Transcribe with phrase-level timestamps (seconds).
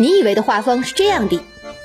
[0.00, 1.40] 你以为的画风是这样的：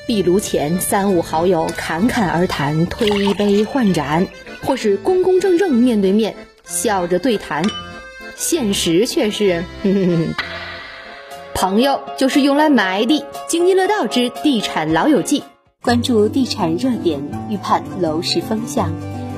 [0.06, 4.28] 壁炉前三五好友侃侃而谈，推杯换盏，
[4.64, 7.64] 或是公公正正面对面笑着对谈。
[8.36, 9.64] 现实却是，
[11.56, 13.26] 朋友就是用来埋的。
[13.48, 15.44] 津津乐道之地产老友记，
[15.82, 18.94] 关注地产热点，预判楼市风向，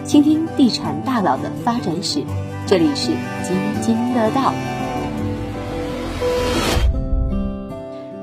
[0.05, 2.23] 倾听地产大佬的发展史。
[2.67, 3.07] 这里是
[3.41, 4.53] 津津乐道。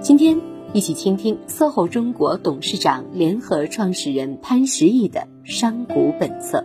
[0.03, 0.41] 今天
[0.73, 6.65] 一起倾听 SOHO 中国董事长、联合创始人潘石屹的商股本色。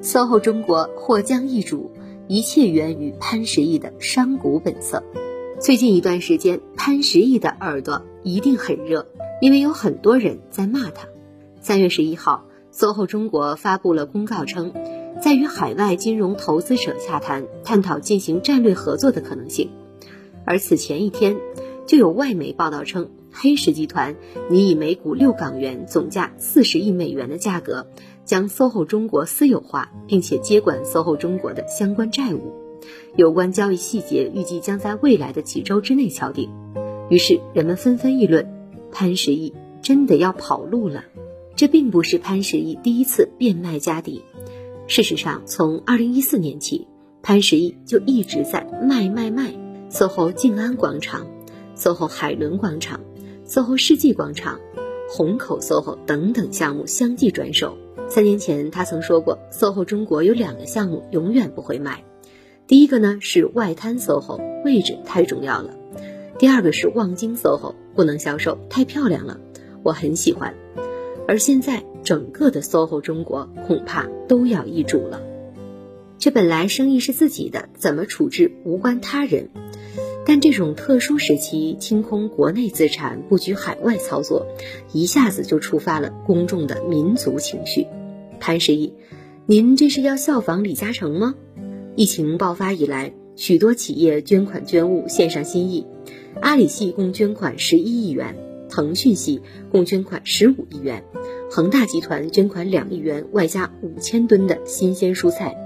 [0.00, 1.90] SOHO 中国或将易主，
[2.28, 5.04] 一切源于潘石屹的商股本色。
[5.60, 9.06] 最近一段时间，潘石屹的耳朵一定很热，
[9.42, 11.08] 因为有很多人在骂他。
[11.60, 14.72] 三月十一号，SOHO 中国发布了公告称，
[15.20, 19.68] 在与海外金融投资者洽谈，探讨进行战略合作的可能性。
[20.46, 21.36] 而此前一天。
[21.88, 24.14] 就有外媒报道称，黑石集团
[24.50, 27.86] 拟以每股六港元、总价四十亿美元的价格，
[28.26, 32.52] 将 SOHO 中国私有化，并且接管 SOHO 中国的相关债务。
[33.16, 36.50] 有关交易细节预计将在未来的几周之内敲定。
[37.08, 38.46] 于是人们纷纷议论，
[38.92, 41.04] 潘石屹真的要跑路了。
[41.56, 44.22] 这并不是潘石屹第一次变卖家底。
[44.88, 46.86] 事实上，从二零一四年起，
[47.22, 49.54] 潘石屹就一直在卖卖卖
[49.90, 51.26] SOHO 静安广场。
[51.78, 53.00] SOHO 海伦广场、
[53.46, 54.58] SOHO 世纪广场、
[55.08, 57.78] 虹口 SOHO 等等项目相继转手。
[58.08, 62.02] 三年前，他曾说过，SOHO 中国有两个项目永远不会卖，
[62.66, 65.70] 第一个呢是外滩 SOHO，位置太重要了；
[66.36, 69.38] 第二个是望京 SOHO，不能销售，太漂亮了，
[69.84, 70.54] 我很喜欢。
[71.28, 75.22] 而现在，整个的 SOHO 中国恐怕都要易主了。
[76.18, 79.50] 这本来生意是自己的，怎么处置无关他人。
[80.28, 84.46] 但这种特殊时期清空国内资产、布局海外操作，
[84.92, 87.86] 一下子就触发了公众的民族情绪。
[88.38, 88.92] 潘石屹，
[89.46, 91.34] 您这是要效仿李嘉诚吗？
[91.96, 95.86] 疫情爆发以来，许多企业捐款捐物献上心意，
[96.42, 98.36] 阿里系共捐款十一亿元，
[98.68, 99.40] 腾讯系
[99.72, 101.04] 共捐款十五亿元，
[101.50, 105.56] 恒大集团捐款两亿元，外加五千吨的新鲜蔬菜。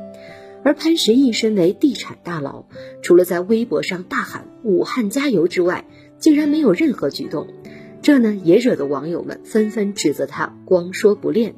[0.64, 2.66] 而潘石屹身为地产大佬，
[3.02, 5.86] 除了在微博上大喊“武汉加油”之外，
[6.18, 7.48] 竟然没有任何举动，
[8.00, 11.54] 这呢也惹得网友们纷纷指责他光说不练。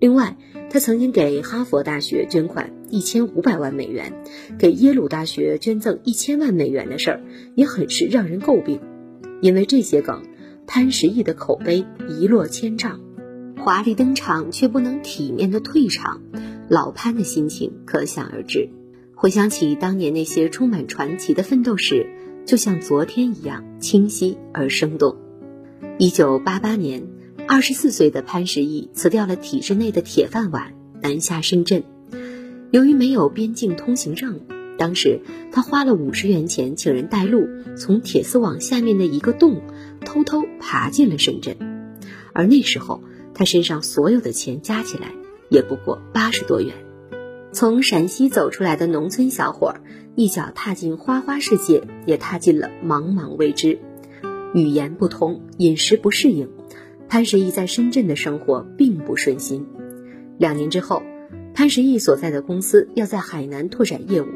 [0.00, 0.36] 另外，
[0.70, 4.12] 他曾经给哈佛大学捐款一千五百万美元，
[4.58, 7.20] 给耶鲁大学捐赠一千万美元的事儿，
[7.54, 8.80] 也很是让人诟病。
[9.40, 10.22] 因为这些梗，
[10.66, 13.00] 潘石屹的口碑一落千丈，
[13.58, 16.20] 华丽登场却不能体面的退场。
[16.72, 18.70] 老潘的心情可想而知，
[19.14, 22.06] 回想起当年那些充满传奇的奋斗史，
[22.46, 25.18] 就像昨天一样清晰而生动。
[25.98, 27.06] 一九八八年，
[27.46, 30.72] 二十四岁的潘石屹辞掉了体制内的铁饭碗，
[31.02, 31.84] 南下深圳。
[32.70, 34.40] 由于没有边境通行证，
[34.78, 35.20] 当时
[35.52, 37.46] 他花了五十元钱请人带路，
[37.76, 39.60] 从铁丝网下面的一个洞
[40.06, 41.54] 偷偷爬进了深圳。
[42.32, 43.02] 而那时候，
[43.34, 45.12] 他身上所有的钱加起来。
[45.52, 46.74] 也不过八十多元，
[47.52, 49.82] 从陕西走出来的农村小伙儿，
[50.16, 53.78] 一脚踏进花花世界，也踏进了茫茫未知。
[54.54, 56.48] 语言不通，饮食不适应，
[57.06, 59.66] 潘石屹在深圳的生活并不顺心。
[60.38, 61.02] 两年之后，
[61.52, 64.28] 潘石屹所在的公司要在海南拓展业务，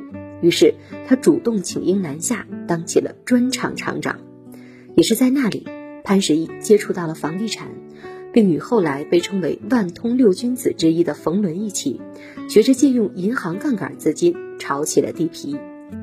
[0.42, 0.74] 于是
[1.08, 4.18] 他主动请缨南下，当起了专场厂长。
[4.94, 5.66] 也是在那里，
[6.04, 7.70] 潘石屹接触到了房地产。
[8.36, 12.02] 并与后来被称为万通六君子之一的冯仑一起，
[12.50, 15.56] 学着借用银行杠杆资金炒起了地皮。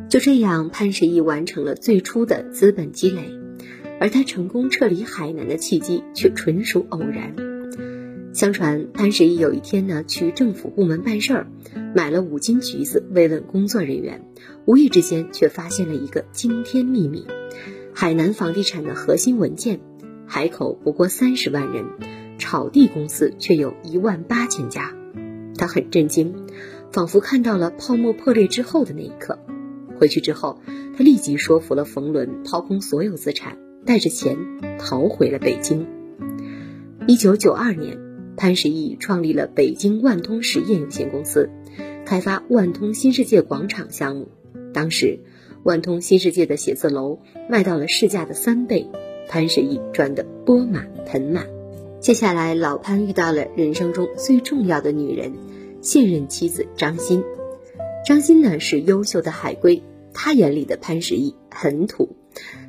[0.09, 3.29] 就这样，潘石屹完成了最初的资本积累。
[3.99, 7.35] 而他成功撤离海南的契机却纯属偶然。
[8.33, 11.47] 相传，潘石屹有一天呢去政府部门办事儿，
[11.93, 14.25] 买了五斤橘子慰问工作人员，
[14.65, 17.27] 无意之间却发现了一个惊天秘密：
[17.93, 19.81] 海南房地产的核心文件，
[20.25, 21.85] 海口不过三十万人。
[22.53, 24.93] 草地公司却有一万八千家，
[25.57, 26.35] 他很震惊，
[26.91, 29.39] 仿佛看到了泡沫破裂之后的那一刻。
[29.97, 30.59] 回去之后，
[30.95, 33.57] 他立即说服了冯仑抛空所有资产，
[33.87, 34.37] 带着钱
[34.77, 35.87] 逃回了北京。
[37.07, 37.97] 一九九二年，
[38.37, 41.49] 潘石屹创立了北京万通实业有限公司，
[42.05, 44.29] 开发万通新世界广场项目。
[44.75, 45.21] 当时，
[45.63, 48.91] 万通新世界的写字楼卖到了市价的三倍，
[49.27, 51.47] 潘石屹赚得钵满盆满。
[52.03, 55.31] 接下来，老潘遇到了人生中最重要的女人，
[55.81, 57.23] 现任妻子张欣。
[58.05, 59.81] 张欣呢是优秀的海归，
[60.13, 62.17] 她眼里的潘石屹很土，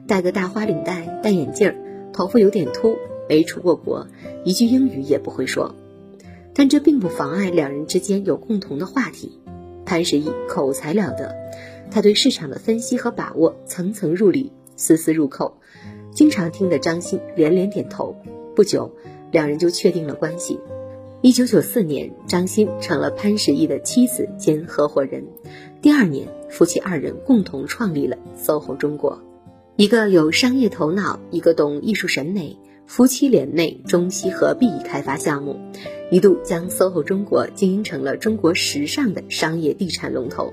[0.07, 1.75] 戴个大花领带，戴眼镜，
[2.13, 2.97] 头发有点秃，
[3.29, 4.07] 没出过国，
[4.45, 5.75] 一句英语也不会说。
[6.55, 9.41] 但这并不妨碍两人之间有共同的话题。
[9.85, 11.35] 潘石屹口才了得，
[11.91, 15.57] 他对市场的分析和把握层层入理，丝丝入扣，
[16.13, 18.15] 经常听得张欣连连点头。
[18.55, 18.93] 不久，
[19.35, 20.61] 两人就确定了关系。
[21.21, 25.25] 一九九四年，张欣成了潘石屹的妻子兼合伙人。
[25.83, 29.21] 第二年，夫妻二人共同创立了 SOHO 中国，
[29.75, 35.57] 一个有商业头脑，一个懂艺术审美，夫妻联袂，中西合璧开发项目，
[36.13, 40.53] 一度将 SOHO 中国经营成了中国时尚的商业地产龙头。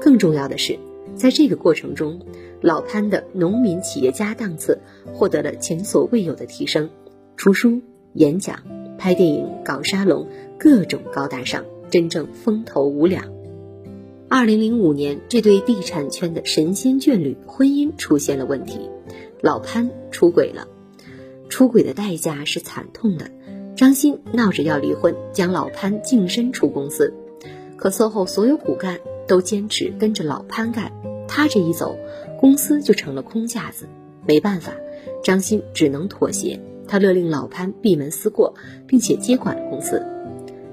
[0.00, 0.78] 更重要的是，
[1.16, 2.20] 在这个过程中，
[2.60, 4.78] 老潘的农民企业家档次
[5.12, 6.88] 获得了前所未有的提升，
[7.36, 7.80] 出书、
[8.14, 8.58] 演讲。
[8.96, 10.26] 拍电影、搞沙龙，
[10.58, 13.30] 各种高大上，真正风头无两。
[14.30, 18.88] 二零零五年，这对地产圈的神仙眷侣婚姻出现了问题，
[19.42, 20.66] 老潘出轨了。
[21.50, 23.30] 出轨的代价是惨痛的，
[23.76, 27.12] 张欣闹着要离婚，将老潘净身出公司。
[27.76, 30.92] 可 SOHO 所有骨干都坚持跟着老潘干，
[31.28, 31.98] 他这一走，
[32.40, 33.86] 公司就成了空架子。
[34.26, 34.72] 没办法，
[35.22, 36.58] 张欣只能妥协。
[36.86, 38.54] 他勒令老潘闭门思过，
[38.86, 40.04] 并且接管了公司。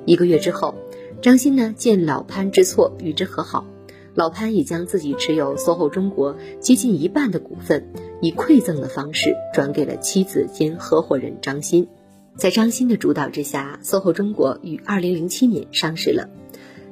[0.05, 0.75] 一个月之后，
[1.21, 3.65] 张欣呢见老潘知错，与之和好。
[4.13, 7.87] 老潘已将自己持有 SOHO 中国接近一半的股份，
[8.21, 11.87] 以馈赠的方式转给了妻子兼合伙人张欣。
[12.35, 16.29] 在张欣的主导之下，SOHO 中国于2007年上市了。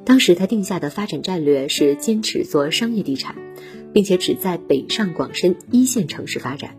[0.02, 3.36] 当时他定下的发展战略是坚持做商业地产，
[3.92, 6.74] 并且只在北上广深一线城市发展。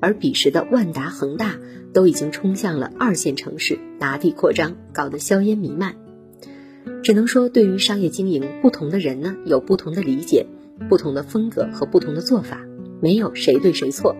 [0.00, 1.56] 而彼时的万达、恒大
[1.92, 5.96] 都已经冲向了二线城市，拿地扩张，搞得硝烟弥漫。
[7.02, 10.46] 只能说，对于商业经营，不同的人呢有不同的理解、
[10.88, 12.66] 不同的风格和不同的做法，
[13.00, 14.16] 没有谁对谁错。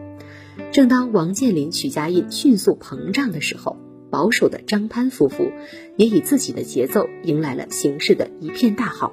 [0.73, 3.77] 正当王健林、许家印迅速膨胀的时候，
[4.11, 5.51] 保守的张潘夫妇
[5.97, 9.13] 也以自己的节奏迎来了形势的一片大好。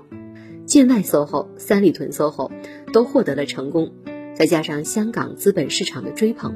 [0.66, 2.52] 建外 SOHO、三里屯 SOHO
[2.92, 3.92] 都获得了成功。
[4.36, 6.54] 再加上香港资本市场的追捧，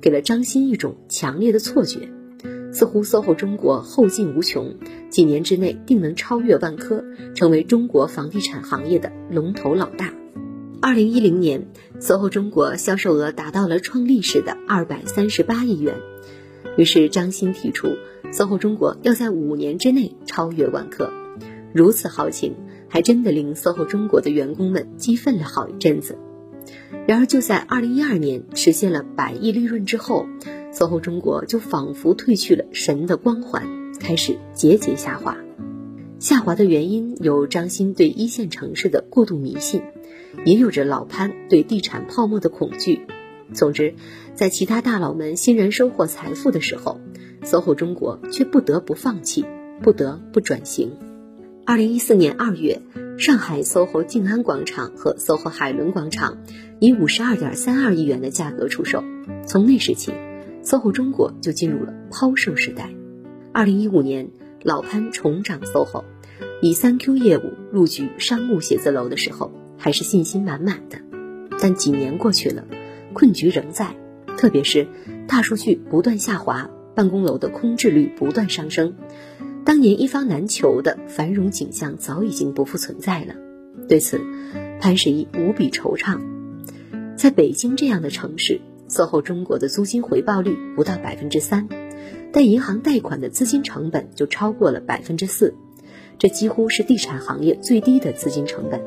[0.00, 2.08] 给了张欣一种强烈的错觉，
[2.72, 4.74] 似乎 SOHO 中国后劲无穷，
[5.10, 10.14] 几年之内定能超越万科，成为中国房地产行业的龙头老大。
[10.80, 11.66] 二零一零年
[12.00, 15.96] ，SOHO 中国销售额达到了创历史的二百三十八亿元，
[16.78, 17.88] 于是张欣提出
[18.32, 21.12] ，SOHO 中国要在五年之内超越万科。
[21.74, 22.54] 如此豪情，
[22.88, 26.16] 还真的令 SOHO 中国的员工们激愤了好一阵子。
[27.06, 30.26] 然而，就在二零一二年实现了百亿利润之后
[30.72, 33.64] ，SOHO 中国就仿佛褪去了神的光环，
[34.00, 35.36] 开始节节下滑。
[36.18, 39.82] 下滑的原因有张欣对一线城市的过度迷信，
[40.44, 43.00] 也有着老潘对地产泡沫的恐惧。
[43.52, 43.94] 总之，
[44.34, 47.00] 在其他大佬们欣然收获财富的时候
[47.42, 49.44] ，SOHO 中国却不得不放弃，
[49.82, 50.92] 不得不转型。
[51.64, 52.80] 二零一四年二月。
[53.20, 56.38] 上海 SOHO 静安广场和 SOHO 海伦广场
[56.78, 59.04] 以五十二点三二亿元的价格出售。
[59.46, 60.14] 从那时起
[60.64, 62.88] ，SOHO 中国就进入了抛售时代。
[63.52, 64.30] 二零一五年，
[64.62, 66.04] 老潘重掌 SOHO，
[66.62, 70.98] 以三 Q 业务入局商务写字楼的时候，还是信心满满的。
[71.60, 72.64] 但几年过去了，
[73.12, 73.96] 困局仍在，
[74.38, 74.88] 特别是
[75.28, 78.94] 大数据不断下滑，办公楼的空置率不断上升。
[79.70, 83.36] 当年一房难求的繁荣景象早已经不复存在了。
[83.88, 84.20] 对此，
[84.80, 86.18] 潘石屹无比惆怅。
[87.16, 91.68] 在北京这样的城市，SOHO 中国的租金回报率不到百分之三，
[92.32, 95.54] 但银行贷款的资金成本就超过了百分之四，
[96.18, 98.82] 这几乎是地产行业最低的资金成本。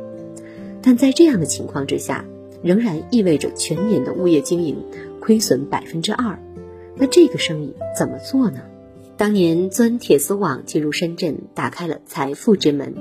[0.81, 2.25] 但在这样的情况之下，
[2.61, 4.75] 仍然意味着全年的物业经营
[5.21, 6.37] 亏损百分之二。
[6.97, 8.59] 那这个生意怎么做呢？
[9.15, 12.95] 当年钻铁丝网进入深圳，打开了财富之门，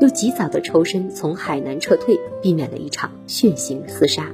[0.00, 4.30] 又及早的抽身从海南撤退，避免了一场血腥厮杀。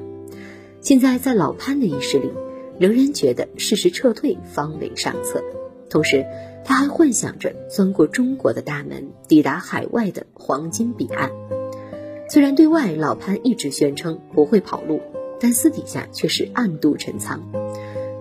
[0.81, 2.33] 现在在老潘的意识里，
[2.79, 5.43] 仍然觉得适时撤退方为上策。
[5.89, 6.27] 同时，
[6.65, 11.31] 他还幻想着钻过中国的大门，抵达海外的黄金彼岸。
[12.29, 15.01] 虽然对外老潘一直宣称不会跑路，
[15.39, 17.41] 但私底下却是暗度陈仓。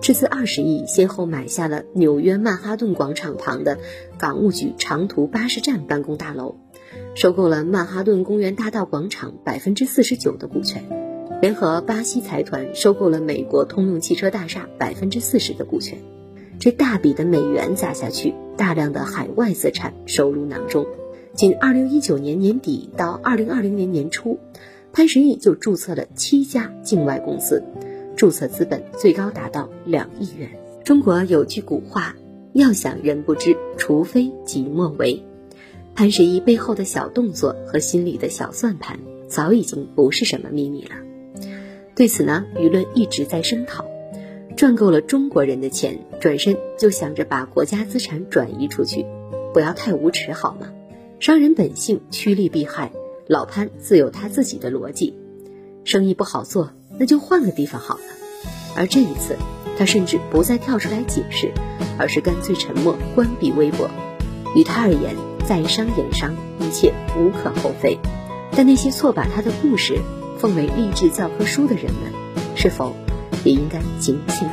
[0.00, 3.78] 斥资二十亿，先后买下了纽约曼哈顿广场旁的
[4.18, 6.56] 港务局长途巴士站办公大楼，
[7.14, 10.82] 收购了曼哈顿公园大道广场百分之四十九的股权，
[11.42, 15.98] 联合巴西财团收购了美国通用汽车大厦百分之四十的股权。
[16.58, 20.86] 这大笔的美元砸下去，大量的海外资产收入囊中。
[21.34, 24.38] 仅二零一九年年底到二零二零年年初，
[24.94, 27.62] 潘石屹就注册了七家境外公司。
[28.20, 30.50] 注册资本最高达到两亿元。
[30.84, 32.14] 中国有句古话
[32.52, 35.24] ：“要想人不知，除非己莫为。”
[35.96, 40.90] 潘石屹背后的小动作和心里的小算盘，早已经不是什么秘密了。
[41.96, 43.86] 对此呢，舆论一直在声讨。
[44.54, 49.06] 赚够了中国人的钱，转身就想着把国家资产转移出去，
[49.54, 50.70] 不要太无耻好吗？
[51.20, 52.92] 商人本性趋利避害，
[53.26, 55.14] 老潘自有他自己的逻辑。
[55.84, 58.02] 生意不好做，那就换个地方好了。
[58.76, 59.38] 而这一次，
[59.78, 61.50] 他甚至不再跳出来解释，
[61.98, 63.90] 而是干脆沉默，关闭微博。
[64.54, 65.16] 于他而言，
[65.48, 67.98] 在商言商，一切无可厚非。
[68.54, 69.98] 但那些错把他的故事
[70.38, 72.12] 奉为励志教科书的人们，
[72.54, 72.94] 是否？
[73.44, 74.46] 也应该警醒。